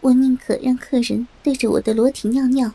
[0.00, 2.72] 我宁可让客人对着我的裸体尿尿，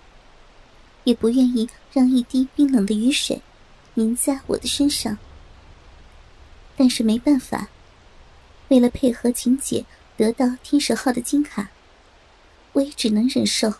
[1.05, 3.41] 也不愿意让一滴冰冷的雨水
[3.93, 5.17] 淋在我的身上。
[6.75, 7.69] 但是没办法，
[8.69, 9.85] 为了配合秦姐
[10.17, 11.69] 得到天使号的金卡，
[12.73, 13.73] 我也只能忍受。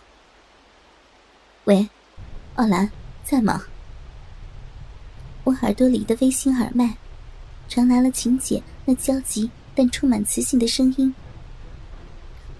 [1.64, 1.88] 喂，
[2.54, 2.90] 奥兰，
[3.24, 3.64] 在吗？
[5.44, 6.96] 我耳朵里的微星耳麦
[7.68, 11.14] 传来了秦姐那焦急但充满磁性的声音。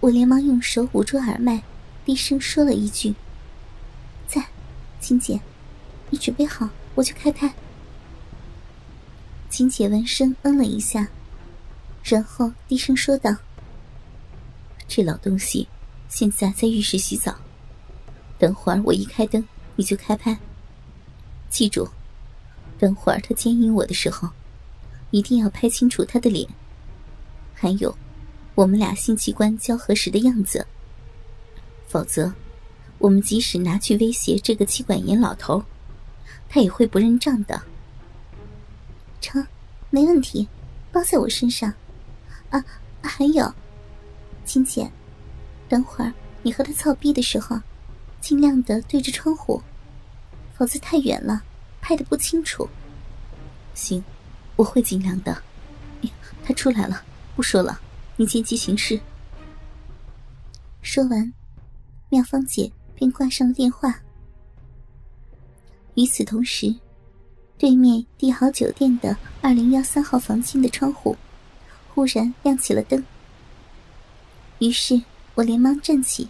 [0.05, 1.62] 我连忙用手捂住耳麦，
[2.04, 3.14] 低声说了一句
[4.29, 4.49] ：“在，
[5.00, 5.40] 秦姐，
[6.11, 7.54] 你准备好，我就开拍。”
[9.48, 11.09] 秦姐闻声嗯了一下，
[12.03, 13.35] 然后低声说道
[14.86, 15.67] ：“这老东西
[16.11, 17.34] 现在在浴室洗澡，
[18.39, 19.43] 等会儿我一开灯，
[19.76, 20.39] 你就开拍。
[21.48, 21.89] 记住。”
[22.79, 24.29] 等会儿他奸淫我的时候，
[25.12, 26.46] 一定要拍清楚他的脸，
[27.54, 27.96] 还有
[28.54, 30.67] 我们俩性器官交合时的样子。
[31.89, 32.33] 否则，
[32.98, 35.65] 我们即使拿去威胁这个妻管严老头，
[36.48, 37.62] 他也会不认账的。
[39.20, 39.45] 成，
[39.91, 40.48] 没问题，
[40.92, 41.73] 包在我身上。
[42.51, 42.64] 啊，
[43.03, 43.53] 还有，
[44.45, 44.91] 金姐，
[45.69, 47.61] 等会儿你和他操逼的时候，
[48.20, 49.62] 尽量的对着窗户，
[50.57, 51.42] 否则太远了。
[51.81, 52.67] 拍的不清楚。
[53.75, 54.03] 行，
[54.57, 55.42] 我会尽量的。
[56.42, 57.03] 他出来了，
[57.36, 57.79] 不说了，
[58.17, 59.01] 你见机行事。
[60.83, 61.33] 说完，
[62.09, 64.01] 妙芳姐便挂上了电话。
[65.95, 66.75] 与此同时，
[67.59, 71.17] 对面帝豪酒店的二零幺三号房间的窗户
[71.95, 73.05] 忽然亮起了灯。
[74.59, 75.01] 于是
[75.35, 76.29] 我连忙站起，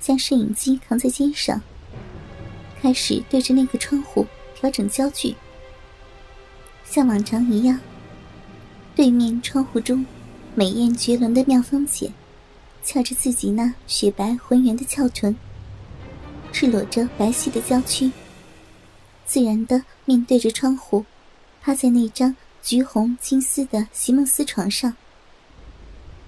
[0.00, 1.60] 将摄影机扛在肩上，
[2.80, 4.26] 开始对着那个窗户。
[4.54, 5.34] 调整焦距，
[6.84, 7.80] 像往常一样。
[8.94, 10.06] 对面窗户中，
[10.54, 12.12] 美艳绝伦的妙芳姐，
[12.84, 15.34] 翘着自己那雪白浑圆的翘臀，
[16.52, 18.12] 赤裸着白皙的娇躯，
[19.24, 21.06] 自然的面对着窗户，
[21.62, 24.94] 趴在那张橘红金丝的席梦思床上，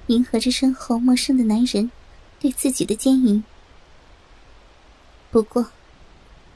[0.07, 1.91] 迎合着身后陌生的男人
[2.41, 3.45] 对自己的奸淫。
[5.31, 5.69] 不过，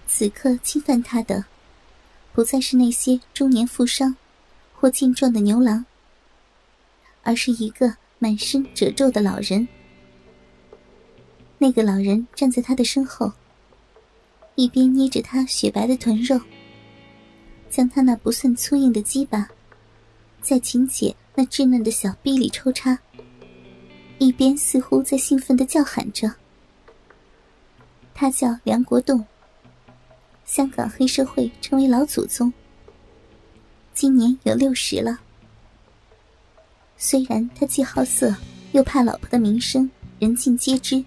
[0.07, 1.45] 此刻侵犯她的。
[2.33, 4.15] 不再是那些中年富商
[4.73, 5.85] 或健壮的牛郎，
[7.29, 9.69] 而是一个满身褶皱的老人。
[11.59, 13.31] 那个老人站在他的身后，
[14.55, 16.41] 一边捏着他雪白的臀肉，
[17.69, 19.47] 将他那不算粗硬的鸡巴
[20.41, 22.99] 在秦姐那稚嫩的小臂里抽插，
[24.17, 26.33] 一边似乎在兴奋的叫喊着
[28.15, 29.23] ：“他叫梁国栋。”
[30.47, 32.51] 香港黑社会称为老祖宗，
[33.93, 35.21] 今年有六十了。
[37.01, 38.35] 虽然他既好色
[38.73, 39.89] 又怕老婆的名声
[40.19, 41.03] 人尽皆知，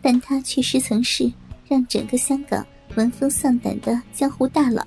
[0.00, 1.30] 但他确实曾是
[1.66, 4.86] 让整个香港闻风丧胆的江湖大佬。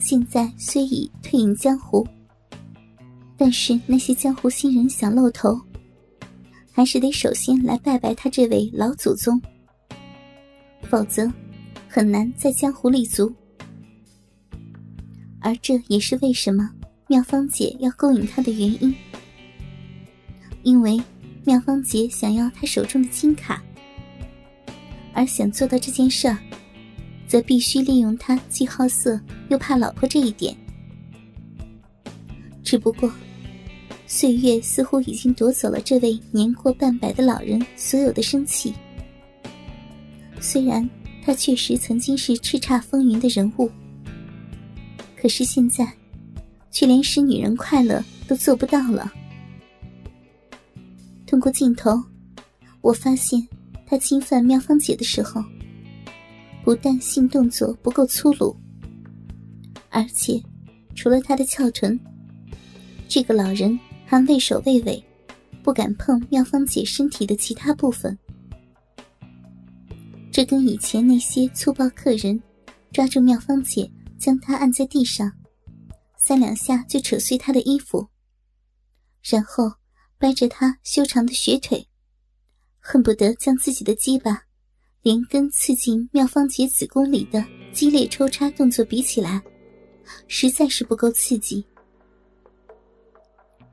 [0.00, 2.04] 现在虽已退隐江湖，
[3.36, 5.58] 但是那些江湖新人想露头，
[6.72, 9.40] 还是得首先来拜拜他这位老祖宗。
[10.82, 11.30] 否则，
[11.88, 13.32] 很难在江湖立足。
[15.38, 16.68] 而这也是为什么
[17.10, 18.94] 妙芳姐要勾引他的原因。
[20.62, 20.96] 因为
[21.44, 23.60] 妙芳姐想要他手中的金卡，
[25.12, 26.32] 而想做到这件事，
[27.26, 30.56] 则必须利用他既好色又怕老婆这一点。
[32.62, 33.12] 只不过，
[34.06, 38.72] 岁月似乎已经夺走了这位年过半百的老人所有的生气。
[40.40, 40.88] 虽然
[41.24, 43.68] 他确实曾经是叱咤风云的人物，
[45.16, 45.92] 可是现在，
[46.70, 49.12] 却连使女人快乐都做不到了。
[51.26, 52.02] 通过镜头，
[52.80, 53.46] 我发现
[53.86, 55.42] 他侵犯妙芳姐的时候，
[56.64, 58.56] 不但性动作不够粗鲁，
[59.88, 60.42] 而且
[60.94, 61.98] 除了他的翘臀，
[63.08, 65.02] 这个老人还畏首畏尾，
[65.62, 68.16] 不敢碰妙芳姐身体的其他部分。
[70.32, 72.40] 这跟以前那些粗暴客人
[72.92, 75.30] 抓住妙芳姐，将她按在地上，
[76.22, 78.06] 三两下就扯碎她的衣服，
[79.22, 79.72] 然后
[80.18, 81.88] 掰着她修长的雪腿，
[82.78, 84.44] 恨不得将自己的鸡巴
[85.02, 89.42] 连根刺进妙芳姐子宫里的激烈抽插动作比起来，
[90.28, 91.64] 实在是不够刺激。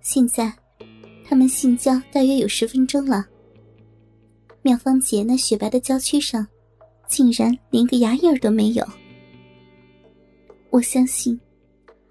[0.02, 0.58] 现在，
[1.28, 3.26] 他们性交大约有十分钟了。
[4.62, 6.48] 妙芳姐那雪白的娇躯上，
[7.10, 8.88] 竟然连个牙印儿都没有。
[10.70, 11.38] 我相信，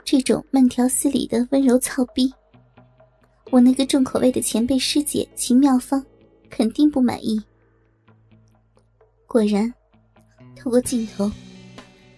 [0.06, 2.32] 这种慢条斯理的温柔操逼，
[3.50, 6.00] 我那个重口味的前辈师姐秦妙芳
[6.48, 7.42] 肯定不满意。
[9.26, 9.74] 果然，
[10.54, 11.28] 透过镜头，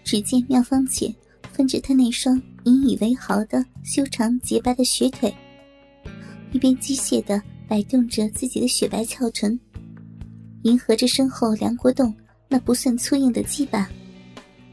[0.04, 1.12] 只见妙芳姐
[1.50, 5.34] 分着她那双引以为豪的修长洁白的雪腿，
[6.52, 9.58] 一边机械的摆动着自己的雪白翘臀，
[10.64, 12.14] 迎合着身后梁国栋
[12.48, 13.88] 那不算粗硬的鸡巴，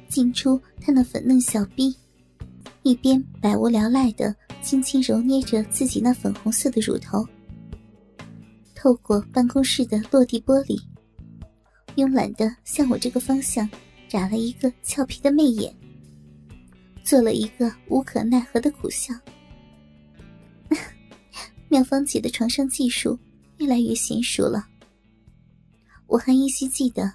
[0.09, 1.95] 进出他那粉嫩小臂，
[2.85, 7.27] 一边百无聊赖的轻轻揉捏着自己那粉红色的乳头，
[8.75, 10.79] 透过办公室的落地玻璃。
[11.95, 13.67] 慵懒的向我这个方向
[14.07, 15.75] 眨了一个俏皮的媚眼，
[17.03, 19.11] 做了一个无可奈何的苦笑。
[21.69, 23.17] 妙芳姐的床上技术
[23.57, 24.63] 越来越娴熟了。
[26.05, 27.11] 我还依稀记得，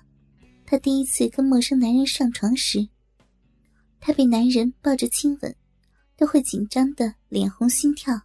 [0.67, 2.89] 她第一次跟陌生男人上床时，
[4.01, 5.55] 她被男人抱着亲吻，
[6.21, 8.21] 都会紧张的脸红心跳。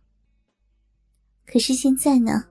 [1.48, 2.44] 可是现在呢？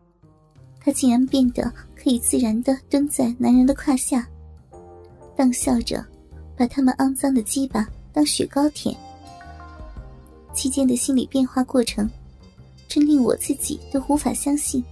[0.80, 4.26] 他竟然变得可以自然的蹲在男人的胯下，
[5.36, 6.02] 荡笑着，
[6.56, 8.96] 把他们肮脏的鸡巴当雪糕舔。
[10.54, 12.08] 期间的心理变化过程，
[12.88, 14.82] 真令我自己都无法相信。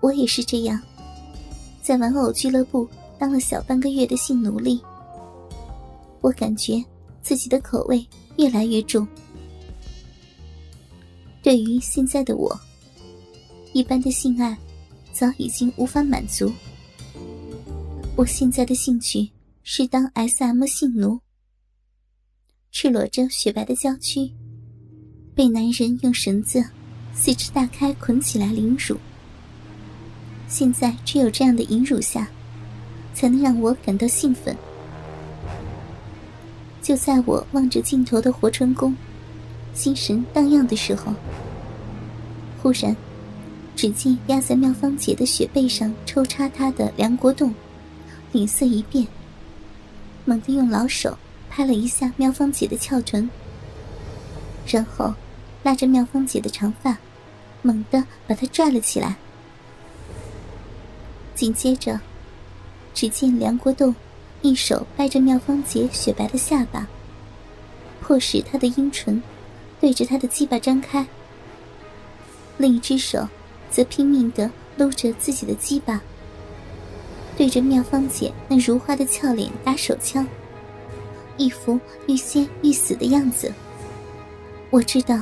[0.00, 0.80] 我也是这样，
[1.82, 2.88] 在玩偶俱乐部
[3.18, 4.82] 当了小半个月的性奴隶，
[6.22, 6.82] 我感觉
[7.20, 8.06] 自己的口味
[8.36, 9.06] 越来越重。
[11.42, 12.58] 对于现在的我。
[13.72, 14.56] 一般的性爱，
[15.12, 16.52] 早已经无法满足。
[18.14, 19.28] 我现在的兴趣
[19.64, 21.18] 是当 S.M 性奴，
[22.70, 24.30] 赤裸着雪白的娇躯，
[25.34, 26.64] 被男人用绳子
[27.12, 28.96] 四肢大开捆起来凌辱。
[30.46, 32.30] 现在只有这样的淫辱下，
[33.12, 34.56] 才能让我感到兴奋。
[36.84, 38.94] 就在我望着镜头的活春宫，
[39.72, 41.14] 心神荡漾的时候，
[42.62, 42.94] 忽然。
[43.74, 47.52] 只见压在妙芳姐的雪背上抽插她的梁国栋，
[48.32, 49.04] 脸色一变，
[50.24, 51.18] 猛地用老手
[51.50, 53.28] 拍了一下妙芳姐的翘臀，
[54.64, 55.12] 然后
[55.64, 56.96] 拉着妙芳姐的长发，
[57.62, 59.16] 猛地把她拽了起来。
[61.34, 61.98] 紧接着，
[62.92, 63.92] 只见梁国栋
[64.44, 66.86] 一手掰着妙芳姐雪白的下巴，
[68.02, 69.22] 迫使她的阴唇
[69.80, 71.06] 对着她的鸡巴张开，
[72.58, 73.26] 另一只手。
[73.70, 76.00] 则拼命的搂着自己的鸡巴，
[77.36, 80.24] 对着妙芳姐那如花的俏脸打手枪，
[81.36, 83.52] 一副欲仙欲死的样子。
[84.70, 85.20] 我知道，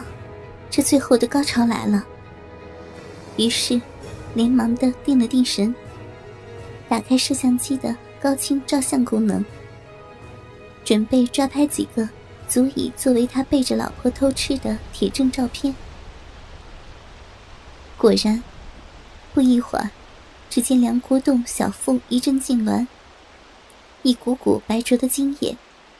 [0.69, 2.05] 这最后的高潮来了。
[3.39, 3.81] 于是，
[4.35, 5.75] 连忙的定了定神，
[6.91, 9.45] 打开摄像机的高清照相功能，
[10.85, 12.09] 准备抓拍几个
[12.49, 15.75] 足以作为他背着老婆偷吃的铁证照片。
[17.99, 18.41] 果然，
[19.35, 19.91] 不一会儿，
[20.49, 22.87] 只见梁国栋小腹一阵痉挛，
[24.03, 25.57] 一股股白灼的精液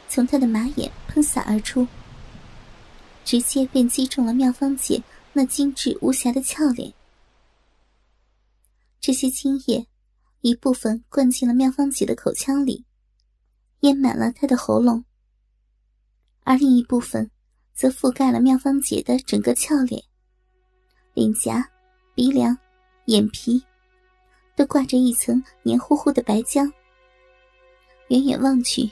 [0.09, 1.89] 从他的马眼喷洒而出，
[3.25, 5.03] 直接便击中了妙芳姐
[5.33, 6.93] 那精致无瑕的俏脸。
[9.01, 9.87] 这些精液
[10.43, 12.85] 一部分灌进了妙芳姐的口腔里，
[13.81, 15.05] 淹满了她的喉咙，
[16.45, 17.31] 而另一部分
[17.73, 20.03] 则覆盖了妙芳姐的整个俏脸、
[21.15, 21.69] 脸颊。
[22.15, 22.55] 鼻梁、
[23.07, 23.65] 眼皮，
[24.55, 26.71] 都挂着一层黏糊糊的白浆。
[28.09, 28.91] 远远望去，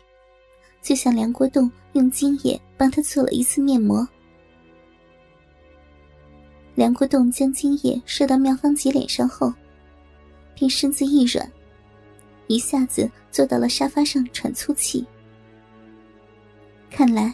[0.81, 4.09] 就像梁国栋用精液帮她做了一次面膜。
[6.75, 9.53] 梁国栋将精液射到妙芳姐脸上后，
[10.61, 11.51] 便身子一软，
[12.47, 15.07] 一下子坐到了沙发上喘粗气。
[16.91, 17.33] 看来，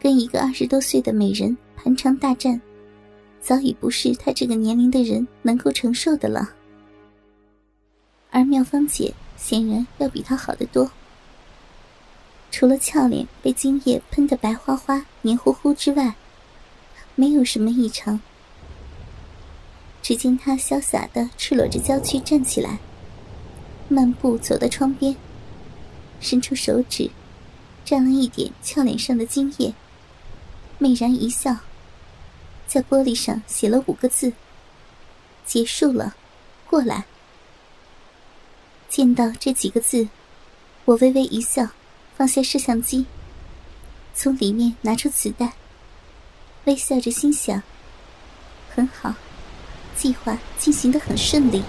[0.00, 2.60] 跟一个二十多岁的美人盘肠大战。
[3.40, 6.52] 早已不是他这个年龄的人能够承受的了，
[8.32, 10.90] 而妙芳姐显然要比他好得多。
[12.50, 16.12] 除了俏脸被精液喷得白花花、黏糊糊之外，
[17.14, 18.20] 没有什么异常。
[20.02, 22.78] 只见他潇洒的赤裸着娇躯站起来，
[23.88, 25.16] 漫步走到窗边，
[26.20, 27.10] 伸出手指，
[27.84, 29.74] 沾了一点俏脸上的精液，
[30.78, 31.56] 媚然一笑。
[32.66, 34.32] 在玻璃上写了五个字
[35.46, 36.14] ：“结束了，
[36.68, 37.04] 过来。”
[38.90, 40.08] 见到这几个字，
[40.84, 41.68] 我微微一笑，
[42.16, 43.06] 放下摄像机，
[44.14, 45.54] 从里面拿出磁带，
[46.64, 47.62] 微笑着心想
[48.74, 49.14] ：“很好，
[49.98, 51.62] 计划进行得很顺利。”